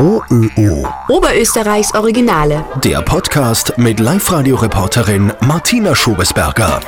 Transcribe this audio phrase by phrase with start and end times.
[0.00, 0.86] OÖO.
[1.08, 2.64] Oberösterreichs Originale.
[2.84, 6.80] Der Podcast mit Live-Radio-Reporterin Martina Schobesberger.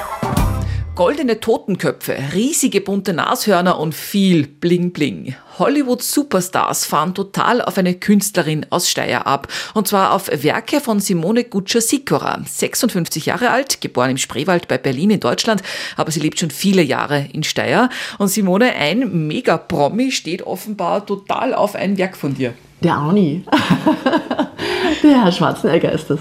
[0.95, 5.35] Goldene Totenköpfe, riesige bunte Nashörner und viel Bling Bling.
[5.59, 9.49] Hollywood-Superstars fahren total auf eine Künstlerin aus Steyr ab.
[9.75, 12.43] Und zwar auf Werke von Simone Gutscher-Sikora.
[12.47, 15.65] 56 Jahre alt, geboren im Spreewald bei Berlin in Deutschland,
[15.97, 17.89] aber sie lebt schon viele Jahre in Steyr.
[18.19, 22.55] Und Simone, ein Mega-Promi, steht offenbar total auf ein Werk von dir.
[22.83, 23.45] Der Arni.
[25.03, 26.21] der Herr Schwarzenegger ist das.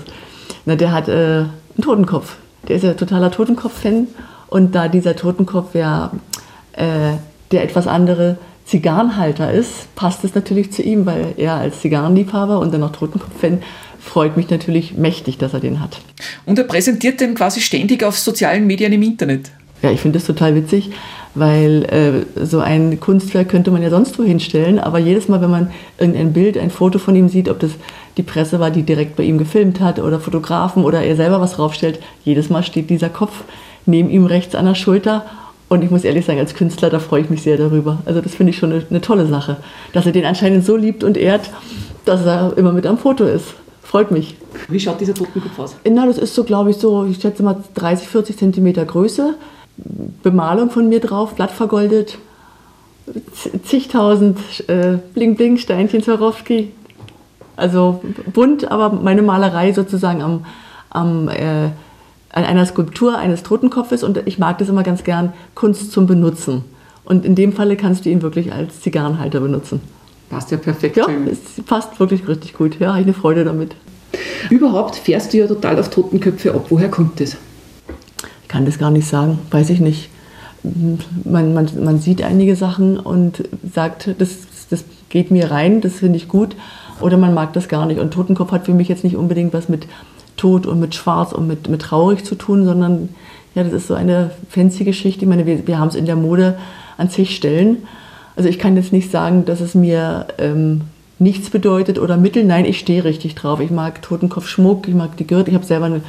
[0.66, 2.36] Na, der hat äh, einen Totenkopf.
[2.68, 4.08] Der ist ja totaler Totenkopf-Fan.
[4.48, 6.12] Und da dieser Totenkopf ja
[6.74, 7.14] äh,
[7.52, 12.72] der etwas andere Zigarrenhalter ist, passt es natürlich zu ihm, weil er als Zigarrenliebhaber und
[12.74, 13.64] dann noch Totenkopf-Fan
[14.00, 16.00] freut mich natürlich mächtig, dass er den hat.
[16.46, 19.52] Und er präsentiert den quasi ständig auf sozialen Medien im Internet.
[19.82, 20.92] Ja, ich finde das total witzig,
[21.36, 25.52] weil äh, so ein Kunstwerk könnte man ja sonst wo hinstellen, aber jedes Mal, wenn
[25.52, 27.72] man irgendein Bild, ein Foto von ihm sieht, ob das
[28.18, 31.54] die Presse war, die direkt bei ihm gefilmt hat oder Fotografen oder er selber was
[31.54, 33.44] draufstellt, jedes Mal steht dieser Kopf
[33.86, 35.26] neben ihm rechts an der Schulter
[35.70, 38.00] und ich muss ehrlich sagen, als Künstler, da freue ich mich sehr darüber.
[38.06, 39.58] Also das finde ich schon eine, eine, tolle Sache,
[39.94, 41.52] dass er den anscheinend so liebt und ehrt,
[42.06, 43.54] dass er immer mit am Foto ist.
[43.84, 44.36] Freut mich.
[44.68, 45.76] Wie schaut dieser Totenkopf aus?
[45.88, 49.36] Na, das ist so, glaube ich, so, ich schätze mal 30, 40 Zentimeter Größe.
[50.24, 52.18] Bemalung von mir drauf, glatt vergoldet,
[53.64, 56.72] zigtausend äh, Bling-Bling-Steinchen Swarovski.
[57.56, 58.02] Also
[58.34, 60.46] bunt, aber meine Malerei sozusagen am,
[60.90, 61.70] am äh,
[62.32, 66.64] an einer Skulptur eines Totenkopfes und ich mag das immer ganz gern, Kunst zum Benutzen.
[67.04, 69.82] Und in dem Falle kannst du ihn wirklich als Zigarrenhalter benutzen.
[70.30, 70.96] Passt ja perfekt.
[70.96, 72.80] Ja, es passt wirklich richtig gut.
[72.80, 73.76] Ja, habe ich eine Freude damit.
[74.52, 76.68] Überhaupt fährst du ja total auf Totenköpfe ab.
[76.70, 77.36] Woher kommt das?
[78.50, 80.10] Kann das gar nicht sagen, weiß ich nicht.
[81.24, 84.40] Man, man, man sieht einige Sachen und sagt, das,
[84.70, 86.58] das geht mir rein, das finde ich gut.
[87.00, 88.02] Oder man mag das gar nicht.
[88.02, 89.88] Und Totenkopf hat für mich jetzt nicht unbedingt was mit
[90.36, 93.10] Tod und mit Schwarz und mit, mit traurig zu tun, sondern
[93.56, 95.24] ja, das ist so eine fancy Geschichte.
[95.24, 96.58] Ich meine, wir, wir haben es in der Mode
[96.98, 97.78] an zig Stellen.
[98.36, 100.82] Also ich kann jetzt nicht sagen, dass es mir ähm,
[101.20, 102.44] nichts bedeutet oder Mittel.
[102.46, 103.60] Nein, ich stehe richtig drauf.
[103.60, 105.50] Ich mag Totenkopfschmuck, ich mag die Gürtel.
[105.50, 106.02] Ich habe selber eine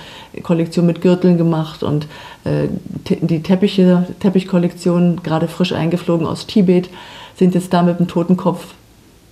[0.42, 2.06] Kollektion mit Gürteln gemacht und
[2.44, 2.68] äh,
[3.20, 6.88] die Teppiche, Teppichkollektion, gerade frisch eingeflogen aus Tibet,
[7.36, 8.64] sind jetzt da mit dem Totenkopf.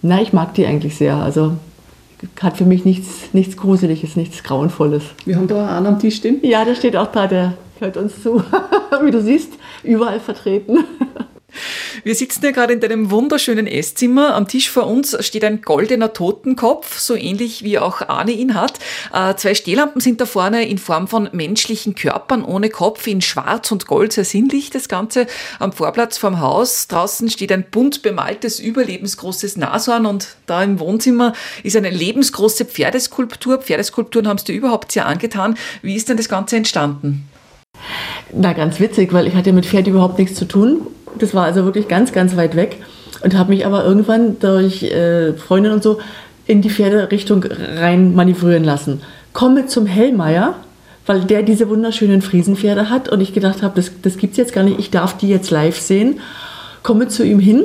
[0.02, 1.16] Na, ich mag die eigentlich sehr.
[1.16, 1.52] Also
[2.40, 5.04] hat für mich nichts, nichts Gruseliges, nichts Grauenvolles.
[5.24, 6.38] Wir haben da einen am Tisch stehen?
[6.42, 8.42] Ja, der steht auch da, der hört uns zu.
[9.02, 9.52] Wie du siehst,
[9.84, 10.78] überall vertreten.
[12.04, 14.34] Wir sitzen ja gerade in deinem wunderschönen Esszimmer.
[14.34, 18.78] Am Tisch vor uns steht ein goldener Totenkopf, so ähnlich wie auch Arne ihn hat.
[19.12, 23.72] Äh, zwei Stehlampen sind da vorne in Form von menschlichen Körpern ohne Kopf in schwarz
[23.72, 25.26] und gold, sehr sinnlich das Ganze.
[25.58, 31.32] Am Vorplatz vorm Haus draußen steht ein bunt bemaltes, überlebensgroßes Nashorn und da im Wohnzimmer
[31.62, 33.58] ist eine lebensgroße Pferdeskulptur.
[33.58, 35.56] Pferdeskulpturen haben es dir überhaupt sehr angetan.
[35.82, 37.28] Wie ist denn das Ganze entstanden?
[38.32, 40.86] Na, ganz witzig, weil ich hatte mit Pferd überhaupt nichts zu tun
[41.22, 42.78] das war also wirklich ganz, ganz weit weg
[43.22, 45.98] und habe mich aber irgendwann durch äh, Freundin und so
[46.46, 49.02] in die Pferderichtung rein manövrieren lassen.
[49.32, 50.54] Komme zum Hellmeier,
[51.06, 54.52] weil der diese wunderschönen Friesenpferde hat und ich gedacht habe, das, das gibt es jetzt
[54.52, 56.20] gar nicht, ich darf die jetzt live sehen.
[56.82, 57.64] Komme zu ihm hin.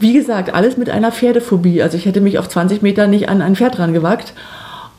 [0.00, 1.82] Wie gesagt, alles mit einer Pferdephobie.
[1.82, 4.34] Also ich hätte mich auf 20 Meter nicht an ein Pferd rangewagt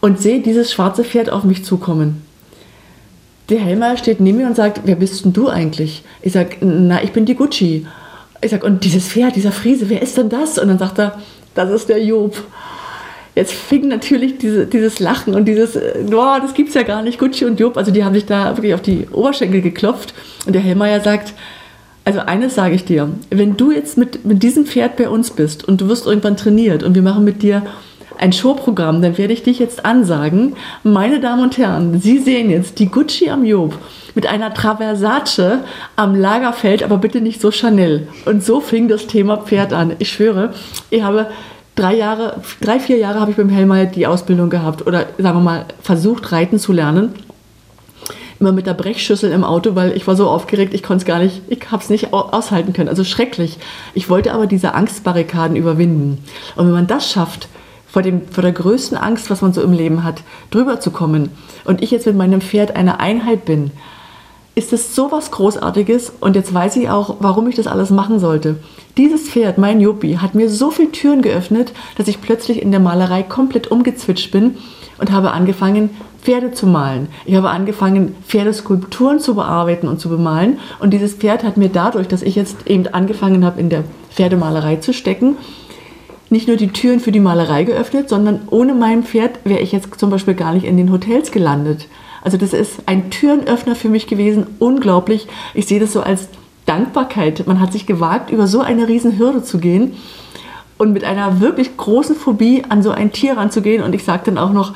[0.02, 2.22] und sehe dieses schwarze Pferd auf mich zukommen.
[3.50, 6.04] Der Helmer steht neben mir und sagt, wer bist denn du eigentlich?
[6.22, 7.86] Ich sage, na, ich bin die Gucci.
[8.42, 10.60] Ich sage, und dieses Pferd, dieser Friese, wer ist denn das?
[10.60, 11.20] Und dann sagt er,
[11.56, 12.38] das ist der Job.
[13.36, 15.78] Jetzt fing natürlich diese, dieses Lachen und dieses,
[16.10, 17.78] boah, das gibt's ja gar nicht, Gucci und Job.
[17.78, 20.14] Also die haben sich da wirklich auf die Oberschenkel geklopft.
[20.46, 21.34] Und der Hellmeier sagt,
[22.06, 25.68] also eines sage ich dir, wenn du jetzt mit, mit diesem Pferd bei uns bist
[25.68, 27.64] und du wirst irgendwann trainiert und wir machen mit dir
[28.20, 30.56] ein Showprogramm, dann werde ich dich jetzt ansagen.
[30.84, 33.78] Meine Damen und Herren, Sie sehen jetzt die Gucci am Job
[34.16, 35.60] mit einer Traversace
[35.96, 38.08] am Lagerfeld, aber bitte nicht so Chanel.
[38.26, 39.94] Und so fing das Thema Pferd an.
[40.00, 40.54] Ich schwöre,
[40.90, 41.28] ich habe
[41.76, 45.44] drei Jahre, drei, vier Jahre habe ich beim Hellmeier die Ausbildung gehabt oder sagen wir
[45.44, 47.14] mal versucht, reiten zu lernen
[48.40, 51.20] immer mit der Brechschüssel im Auto, weil ich war so aufgeregt, ich konnte es gar
[51.20, 52.90] nicht, ich habe es nicht aushalten können.
[52.90, 53.58] Also schrecklich.
[53.94, 56.24] Ich wollte aber diese Angstbarrikaden überwinden.
[56.56, 57.50] Und wenn man das schafft,
[57.92, 61.30] vor, dem, vor der größten Angst, was man so im Leben hat, drüber zu kommen
[61.66, 63.72] und ich jetzt mit meinem Pferd eine Einheit bin,
[64.56, 68.20] ist es so was Großartiges und jetzt weiß ich auch, warum ich das alles machen
[68.20, 68.58] sollte.
[68.98, 72.82] Dieses Pferd, mein Juppie, hat mir so viele Türen geöffnet, dass ich plötzlich in der
[72.82, 74.58] Malerei komplett umgezwitscht bin
[74.98, 75.92] und habe angefangen,
[76.22, 77.08] Pferde zu malen.
[77.26, 80.60] Ich habe angefangen, Pferdeskulpturen zu bearbeiten und zu bemalen.
[80.80, 84.76] Und dieses Pferd hat mir dadurch, dass ich jetzt eben angefangen habe, in der Pferdemalerei
[84.78, 85.38] zu stecken,
[86.30, 90.00] nicht nur die Türen für die Malerei geöffnet, sondern ohne mein Pferd wäre ich jetzt
[90.00, 91.88] zum Beispiel gar nicht in den Hotels gelandet.
[92.22, 95.28] Also das ist ein Türenöffner für mich gewesen, unglaublich.
[95.54, 96.28] Ich sehe das so als
[96.66, 97.48] Dankbarkeit.
[97.48, 99.94] Man hat sich gewagt, über so eine riesen Hürde zu gehen
[100.78, 103.84] und mit einer wirklich großen Phobie an so ein Tier ranzugehen.
[103.84, 104.74] Und ich sage dann auch noch,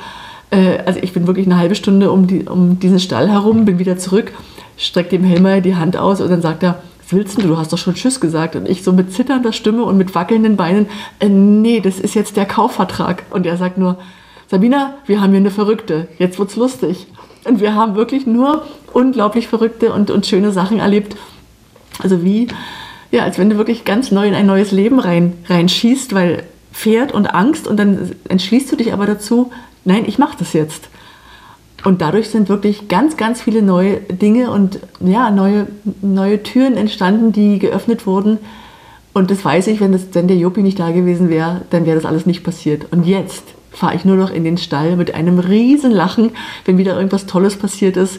[0.50, 3.78] äh, also ich bin wirklich eine halbe Stunde um, die, um diesen Stall herum, bin
[3.78, 4.32] wieder zurück,
[4.76, 7.42] strecke dem Helmer die Hand aus und dann sagt er, was willst du?
[7.42, 8.56] Du hast doch schon Tschüss gesagt.
[8.56, 10.86] Und ich so mit zitternder Stimme und mit wackelnden Beinen,
[11.20, 13.24] äh, nee, das ist jetzt der Kaufvertrag.
[13.30, 13.98] Und er sagt nur,
[14.48, 16.08] Sabina, wir haben hier eine Verrückte.
[16.18, 17.06] Jetzt wird's lustig.
[17.44, 21.16] Und wir haben wirklich nur unglaublich verrückte und, und schöne Sachen erlebt.
[22.02, 22.48] Also wie,
[23.10, 27.12] ja, als wenn du wirklich ganz neu in ein neues Leben rein, reinschießt, weil Pferd
[27.12, 29.52] und Angst und dann entschließt du dich aber dazu,
[29.84, 30.88] nein, ich mache das jetzt.
[31.84, 35.66] Und dadurch sind wirklich ganz, ganz viele neue Dinge und ja, neue,
[36.00, 38.38] neue Türen entstanden, die geöffnet wurden.
[39.12, 41.96] Und das weiß ich, wenn, das, wenn der Jopi nicht da gewesen wäre, dann wäre
[41.96, 42.86] das alles nicht passiert.
[42.90, 46.30] Und jetzt fahre ich nur noch in den Stall mit einem riesen Lachen,
[46.64, 48.18] wenn wieder irgendwas Tolles passiert ist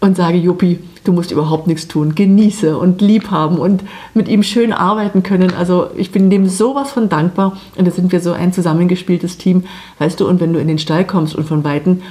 [0.00, 2.14] und sage, Jopi, du musst überhaupt nichts tun.
[2.14, 3.82] Genieße und lieb haben und
[4.14, 5.52] mit ihm schön arbeiten können.
[5.54, 9.64] Also ich bin dem sowas von dankbar und da sind wir so ein zusammengespieltes Team.
[9.98, 12.02] Weißt du, und wenn du in den Stall kommst und von Weitem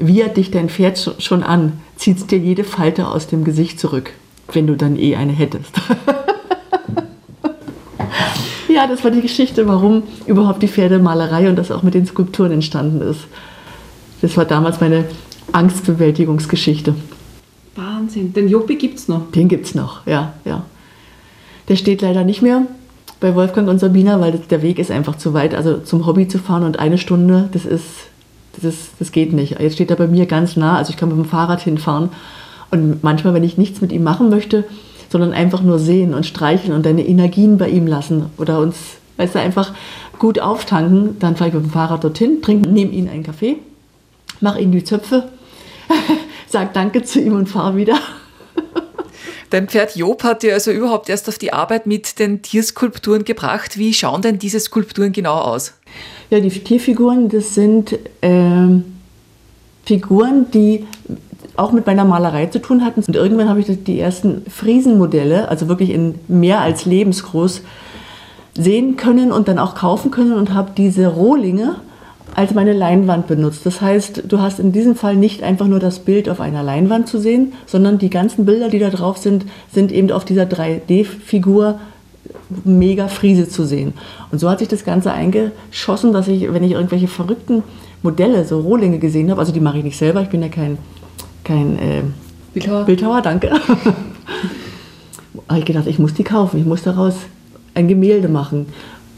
[0.00, 4.12] wiehert dich dein Pferd schon an, zieht dir jede Falte aus dem Gesicht zurück,
[4.52, 5.76] wenn du dann eh eine hättest.
[8.68, 12.52] ja, das war die Geschichte, warum überhaupt die Pferdemalerei und das auch mit den Skulpturen
[12.52, 13.26] entstanden ist.
[14.22, 15.04] Das war damals meine
[15.52, 16.94] Angstbewältigungsgeschichte.
[17.76, 18.32] Wahnsinn.
[18.32, 19.30] Den Jopi gibt es noch.
[19.30, 20.64] Den gibt es noch, ja, ja.
[21.68, 22.66] Der steht leider nicht mehr
[23.20, 25.54] bei Wolfgang und Sabina, weil der Weg ist einfach zu weit.
[25.54, 27.84] Also zum Hobby zu fahren und eine Stunde, das ist,
[28.62, 29.60] das, das geht nicht.
[29.60, 32.10] Jetzt steht er bei mir ganz nah, also ich kann mit dem Fahrrad hinfahren.
[32.70, 34.64] Und manchmal, wenn ich nichts mit ihm machen möchte,
[35.08, 38.76] sondern einfach nur sehen und streicheln und deine Energien bei ihm lassen oder uns,
[39.16, 39.72] weißt du, einfach
[40.18, 43.56] gut auftanken, dann fahre ich mit dem Fahrrad dorthin, trinke, nehme ihn einen Kaffee,
[44.40, 45.28] mache ihm die Zöpfe,
[46.46, 47.98] sage Danke zu ihm und fahre wieder.
[49.50, 53.76] Dein Pferd Job hat dir also überhaupt erst auf die Arbeit mit den Tierskulpturen gebracht.
[53.78, 55.74] Wie schauen denn diese Skulpturen genau aus?
[56.30, 58.80] Ja, die Tierfiguren, das sind äh,
[59.84, 60.86] Figuren, die
[61.56, 63.02] auch mit meiner Malerei zu tun hatten.
[63.04, 67.62] Und irgendwann habe ich die ersten Friesenmodelle, also wirklich in mehr als lebensgroß,
[68.54, 71.76] sehen können und dann auch kaufen können und habe diese Rohlinge
[72.34, 73.66] als meine Leinwand benutzt.
[73.66, 77.08] Das heißt, du hast in diesem Fall nicht einfach nur das Bild auf einer Leinwand
[77.08, 81.78] zu sehen, sondern die ganzen Bilder, die da drauf sind, sind eben auf dieser 3D-Figur
[82.64, 83.94] mega Friese zu sehen.
[84.30, 87.62] Und so hat sich das Ganze eingeschossen, dass ich, wenn ich irgendwelche verrückten
[88.02, 90.78] Modelle, so Rohlinge gesehen habe, also die mache ich nicht selber, ich bin ja kein,
[91.44, 92.02] kein äh,
[92.54, 92.84] Bildhauer.
[92.84, 93.50] Bildhauer, danke.
[95.48, 97.14] habe ich gedacht, ich muss die kaufen, ich muss daraus
[97.74, 98.66] ein Gemälde machen.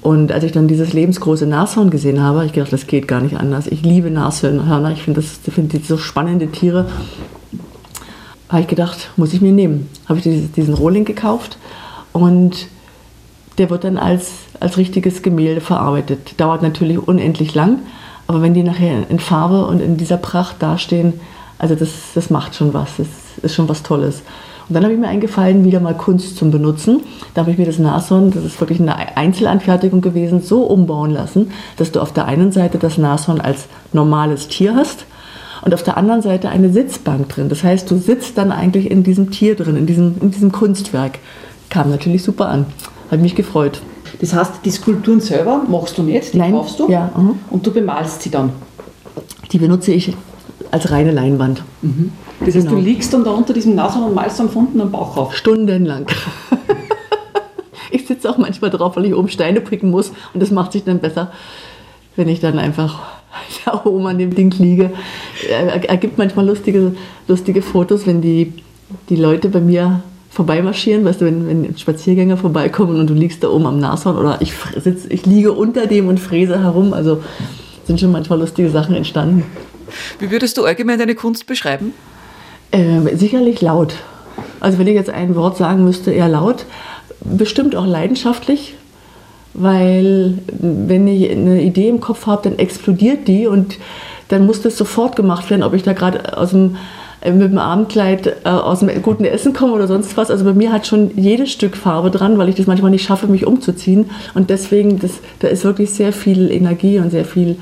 [0.03, 3.21] Und als ich dann dieses lebensgroße Nashorn gesehen habe, habe ich gedacht, das geht gar
[3.21, 3.69] nicht anders.
[3.69, 6.89] Ich liebe Nashörner, ich finde find die so spannende Tiere.
[8.49, 9.89] Habe ich gedacht, muss ich mir nehmen.
[10.09, 11.57] Habe ich diesen Rohling gekauft
[12.13, 12.67] und
[13.59, 16.35] der wird dann als, als richtiges Gemälde verarbeitet.
[16.39, 17.79] Dauert natürlich unendlich lang,
[18.27, 21.15] aber wenn die nachher in Farbe und in dieser Pracht dastehen,
[21.59, 23.07] also das, das macht schon was, das
[23.43, 24.23] ist schon was Tolles.
[24.69, 27.00] Und dann habe ich mir eingefallen, wieder mal Kunst zum Benutzen.
[27.35, 31.50] Da habe ich mir das Nashorn, das ist wirklich eine Einzelanfertigung gewesen, so umbauen lassen,
[31.76, 35.06] dass du auf der einen Seite das Nashorn als normales Tier hast
[35.65, 37.48] und auf der anderen Seite eine Sitzbank drin.
[37.48, 41.19] Das heißt, du sitzt dann eigentlich in diesem Tier drin, in diesem, in diesem Kunstwerk.
[41.70, 42.67] Kam natürlich super an.
[43.10, 43.81] Hat mich gefreut.
[44.20, 46.53] Das heißt, die Skulpturen selber machst du nicht, die Nein.
[46.53, 47.39] kaufst du Ja, mhm.
[47.51, 48.51] und du bemalst sie dann.
[49.51, 50.15] Die benutze ich
[50.70, 51.63] als reine Leinwand.
[52.44, 52.79] Das heißt, Genau.
[52.79, 55.37] du liegst dann da unter diesem Nashorn und malst am Funden am Bauch auf.
[55.37, 56.06] Stundenlang.
[57.91, 60.84] ich sitze auch manchmal drauf, weil ich oben Steine picken muss und das macht sich
[60.84, 61.31] dann besser,
[62.17, 63.01] wenn ich dann einfach
[63.65, 64.91] da oben an dem Ding liege.
[65.49, 66.94] Er ergibt manchmal lustige,
[67.29, 68.53] lustige Fotos, wenn die,
[69.08, 73.49] die Leute bei mir vorbeimarschieren, weißt du, wenn, wenn Spaziergänger vorbeikommen und du liegst da
[73.49, 77.22] oben am Nashorn oder ich, sitz, ich liege unter dem und fräse herum, also
[77.84, 79.44] sind schon manchmal lustige Sachen entstanden.
[80.19, 81.93] Wie würdest du allgemein deine Kunst beschreiben?
[82.72, 83.94] Ähm, sicherlich laut.
[84.60, 86.64] Also wenn ich jetzt ein Wort sagen müsste, eher laut.
[87.20, 88.74] Bestimmt auch leidenschaftlich,
[89.55, 93.76] weil wenn ich eine Idee im Kopf habe, dann explodiert die und
[94.29, 96.76] dann muss das sofort gemacht werden, ob ich da gerade aus dem
[97.22, 100.31] äh, mit dem Abendkleid äh, aus dem guten Essen komme oder sonst was.
[100.31, 103.26] Also bei mir hat schon jedes Stück Farbe dran, weil ich das manchmal nicht schaffe,
[103.26, 104.10] mich umzuziehen.
[104.34, 107.56] Und deswegen, das, da ist wirklich sehr viel Energie und sehr viel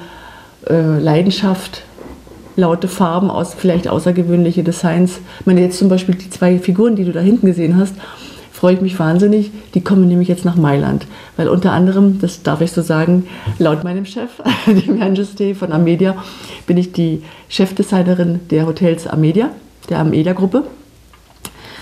[0.69, 1.83] äh, Leidenschaft
[2.57, 5.21] laute Farben, aus, vielleicht außergewöhnliche Designs.
[5.41, 7.95] Ich meine, jetzt zum Beispiel die zwei Figuren, die du da hinten gesehen hast,
[8.53, 9.51] freue ich mich wahnsinnig.
[9.75, 11.07] Die kommen nämlich jetzt nach Mailand.
[11.39, 13.27] Weil unter anderem, das darf ich so sagen,
[13.59, 14.31] laut meinem Chef,
[14.67, 16.23] dem Herrn Juste von Amedia,
[16.67, 19.51] bin ich die Chefdesignerin der Hotels Amedia,
[19.89, 20.65] der Amedia-Gruppe.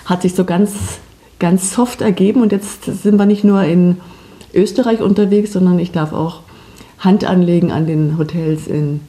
[0.05, 1.01] Hat sich so ganz,
[1.41, 3.97] ganz soft ergeben und jetzt sind wir nicht nur in
[4.55, 6.43] Österreich unterwegs, sondern ich darf auch
[7.01, 9.01] Hand anlegen an den Hotels in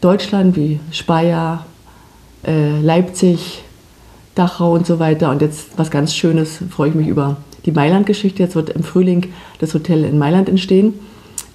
[0.00, 1.66] Deutschland wie Speyer,
[2.46, 3.62] äh, Leipzig,
[4.34, 5.30] Dachau und so weiter.
[5.30, 8.42] Und jetzt was ganz Schönes, freue ich mich über die Mailand-Geschichte.
[8.42, 9.26] Jetzt wird im Frühling
[9.58, 10.94] das Hotel in Mailand entstehen.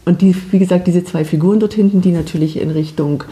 [0.06, 3.24] Und die, wie gesagt, diese zwei Figuren dort hinten, die natürlich in Richtung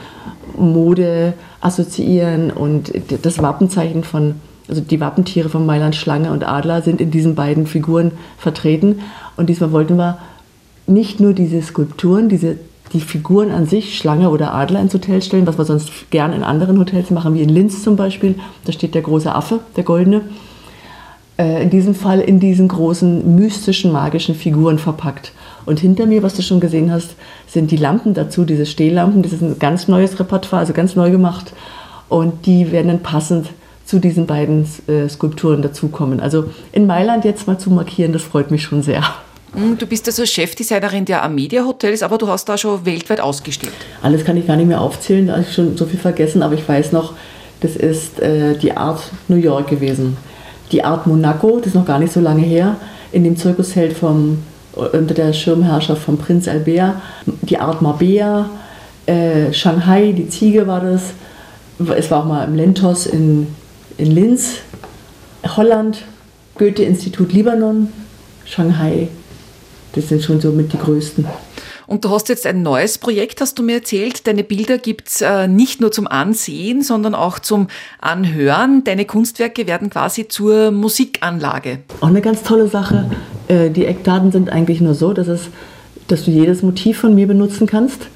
[0.58, 2.92] Mode assoziieren und
[3.22, 4.36] das Wappenzeichen von,
[4.68, 9.02] also die Wappentiere von Mailand, Schlange und Adler sind in diesen beiden Figuren vertreten.
[9.38, 10.18] Und diesmal wollten wir
[10.88, 12.58] nicht nur diese Skulpturen, diese
[12.94, 16.44] die Figuren an sich, Schlange oder Adler, ins Hotel stellen, was wir sonst gern in
[16.44, 18.36] anderen Hotels machen, wie in Linz zum Beispiel.
[18.66, 20.22] Da steht der große Affe, der goldene.
[21.38, 25.32] Äh, in diesem Fall in diesen großen mystischen, magischen Figuren verpackt.
[25.66, 27.16] Und hinter mir, was du schon gesehen hast,
[27.48, 29.24] sind die Lampen dazu, diese Stehlampen.
[29.24, 31.54] Das ist ein ganz neues Repertoire, also ganz neu gemacht.
[32.10, 33.50] Und die werden dann passend
[33.86, 36.20] zu diesen beiden äh, Skulpturen dazukommen.
[36.20, 39.04] Also in Mailand jetzt mal zu markieren, das freut mich schon sehr.
[39.54, 43.74] Hm, du bist also Chefdesignerin der Amedia Hotels, aber du hast da schon weltweit ausgestellt.
[44.02, 46.56] Alles kann ich gar nicht mehr aufzählen, da habe ich schon so viel vergessen, aber
[46.56, 47.14] ich weiß noch,
[47.62, 50.18] das ist äh, die Art New York gewesen.
[50.72, 52.78] Die Art Monaco, das ist noch gar nicht so lange her,
[53.12, 54.40] in dem Zirkusheld vom,
[54.74, 56.96] unter der Schirmherrschaft von Prinz Albert.
[57.26, 58.50] Die Art Marbella,
[59.06, 61.14] äh, Shanghai, die Ziege war das.
[61.96, 63.48] Es war auch mal im Lentos in,
[63.98, 64.56] in Linz,
[65.56, 66.00] Holland,
[66.58, 67.90] Goethe-Institut Libanon,
[68.46, 69.10] Shanghai,
[69.94, 71.26] das sind schon so mit die größten.
[71.86, 74.26] Und du hast jetzt ein neues Projekt, hast du mir erzählt.
[74.26, 77.68] Deine Bilder gibt es äh, nicht nur zum Ansehen, sondern auch zum
[78.00, 78.86] Anhören.
[78.86, 81.80] Deine Kunstwerke werden quasi zur Musikanlage.
[82.00, 83.12] Auch eine ganz tolle Sache.
[83.48, 85.50] Äh, die Eckdaten sind eigentlich nur so, dass, es,
[86.08, 88.08] dass du jedes Motiv von mir benutzen kannst.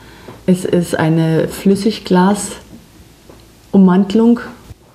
[0.45, 4.39] Es ist eine Flüssigglas-Ummantelung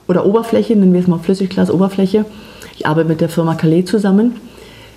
[0.08, 2.24] oder Oberfläche, nennen wir es mal Flüssigglas-Oberfläche.
[2.74, 4.40] Ich arbeite mit der Firma Calais zusammen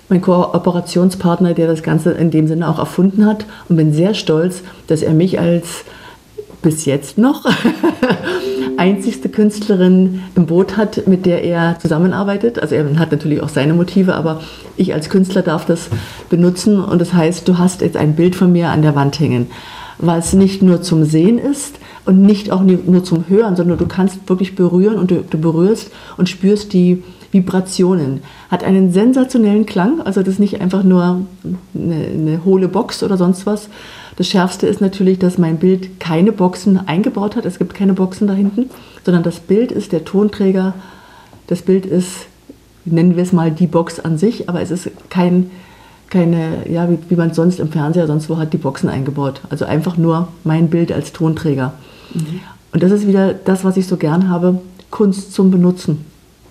[0.08, 4.62] mein Kooperationspartner, der das Ganze in dem Sinne auch erfunden hat und bin sehr stolz,
[4.86, 5.84] dass er mich als
[6.62, 7.44] bis jetzt noch
[8.76, 12.58] einzigste Künstlerin im Boot hat, mit der er zusammenarbeitet.
[12.58, 14.40] Also er hat natürlich auch seine Motive, aber
[14.76, 15.88] ich als Künstler darf das
[16.28, 19.46] benutzen und das heißt, du hast jetzt ein Bild von mir an der Wand hängen,
[19.98, 24.28] was nicht nur zum Sehen ist und nicht auch nur zum Hören, sondern du kannst
[24.28, 27.02] wirklich berühren und du, du berührst und spürst die
[27.36, 28.22] Vibrationen.
[28.50, 31.26] Hat einen sensationellen Klang, also das ist nicht einfach nur
[31.74, 33.68] eine, eine hohle Box oder sonst was.
[34.16, 37.44] Das Schärfste ist natürlich, dass mein Bild keine Boxen eingebaut hat.
[37.44, 38.70] Es gibt keine Boxen da hinten,
[39.04, 40.74] sondern das Bild ist der Tonträger.
[41.46, 42.26] Das Bild ist,
[42.86, 45.50] nennen wir es mal, die Box an sich, aber es ist kein,
[46.08, 49.42] keine, ja, wie, wie man sonst im Fernseher sonst wo hat, die Boxen eingebaut.
[49.50, 51.74] Also einfach nur mein Bild als Tonträger.
[52.14, 52.40] Mhm.
[52.72, 56.06] Und das ist wieder das, was ich so gern habe, Kunst zum Benutzen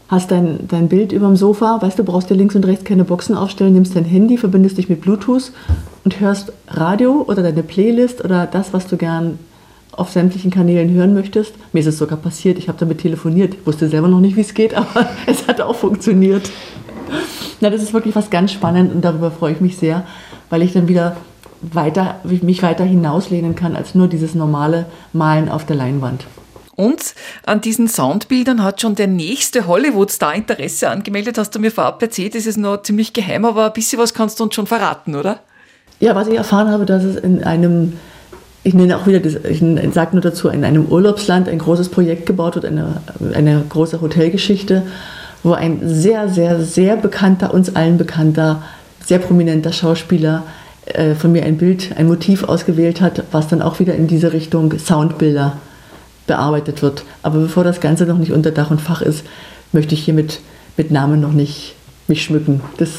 [0.08, 3.06] hast dein, dein Bild über dem Sofa, weißt du, brauchst dir links und rechts keine
[3.06, 5.52] Boxen aufstellen, nimmst dein Handy, verbindest dich mit Bluetooth
[6.04, 9.40] und hörst Radio oder deine Playlist oder das, was du gern
[9.92, 11.54] auf sämtlichen Kanälen hören möchtest.
[11.74, 13.56] Mir ist es sogar passiert, ich habe damit telefoniert.
[13.56, 16.50] Ich wusste selber noch nicht, wie es geht, aber es hat auch funktioniert.
[17.62, 20.06] Na, das ist wirklich was ganz spannend und darüber freue ich mich sehr,
[20.50, 21.16] weil ich dann wieder
[21.62, 26.26] weiter, mich weiter hinauslehnen kann als nur dieses normale Malen auf der Leinwand.
[26.75, 27.15] Und
[27.46, 31.38] an diesen Soundbildern hat schon der nächste Hollywood-Star Interesse angemeldet.
[31.38, 34.39] Hast du mir vorab erzählt, das ist noch ziemlich geheim, aber ein bisschen was kannst
[34.39, 35.39] du uns schon verraten, oder?
[36.00, 37.94] Ja, was ich erfahren habe, dass es in einem,
[38.63, 39.63] ich nenne auch wieder, das, ich
[39.94, 43.01] sage nur dazu, in einem Urlaubsland ein großes Projekt gebaut wird, eine,
[43.34, 44.84] eine große Hotelgeschichte,
[45.44, 48.63] wo ein sehr, sehr, sehr bekannter, uns allen bekannter,
[49.05, 50.44] sehr prominenter Schauspieler
[50.86, 54.34] äh, von mir ein Bild, ein Motiv ausgewählt hat, was dann auch wieder in diese
[54.34, 55.58] Richtung Soundbilder
[56.27, 57.03] bearbeitet wird.
[57.24, 59.24] Aber bevor das Ganze noch nicht unter Dach und Fach ist,
[59.72, 60.39] möchte ich hiermit
[60.77, 61.75] mit Namen noch nicht
[62.08, 62.62] mich schmücken.
[62.77, 62.89] Das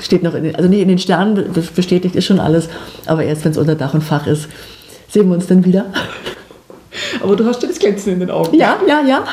[0.00, 2.68] steht noch in den, also nicht in den Sternen bestätigt ist schon alles,
[3.06, 4.48] aber erst wenn es unter Dach und Fach ist,
[5.08, 5.86] sehen wir uns dann wieder.
[7.22, 8.56] Aber du hast ja das Glänzen in den Augen.
[8.56, 9.24] Ja, ja, ja.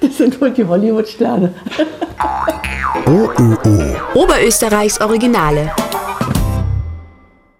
[0.00, 1.52] Das sind wohl die Hollywood-Sterne.
[4.14, 5.70] Oberösterreichs Originale.